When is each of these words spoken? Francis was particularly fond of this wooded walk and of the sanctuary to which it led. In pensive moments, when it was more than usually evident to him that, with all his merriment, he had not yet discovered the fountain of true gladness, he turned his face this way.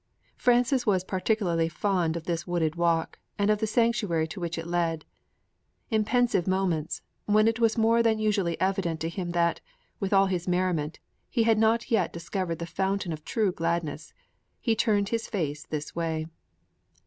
Francis 0.35 0.83
was 0.83 1.03
particularly 1.03 1.69
fond 1.69 2.17
of 2.17 2.23
this 2.23 2.47
wooded 2.47 2.75
walk 2.75 3.19
and 3.37 3.51
of 3.51 3.59
the 3.59 3.67
sanctuary 3.67 4.27
to 4.27 4.39
which 4.39 4.57
it 4.57 4.65
led. 4.65 5.05
In 5.91 6.03
pensive 6.03 6.47
moments, 6.47 7.03
when 7.27 7.47
it 7.47 7.59
was 7.59 7.77
more 7.77 8.01
than 8.01 8.17
usually 8.17 8.59
evident 8.59 8.99
to 9.01 9.09
him 9.09 9.29
that, 9.33 9.61
with 9.99 10.11
all 10.11 10.25
his 10.25 10.47
merriment, 10.47 10.97
he 11.29 11.43
had 11.43 11.59
not 11.59 11.91
yet 11.91 12.11
discovered 12.11 12.57
the 12.57 12.65
fountain 12.65 13.13
of 13.13 13.23
true 13.23 13.51
gladness, 13.51 14.11
he 14.59 14.75
turned 14.75 15.09
his 15.09 15.27
face 15.27 15.67
this 15.67 15.95
way. 15.95 16.25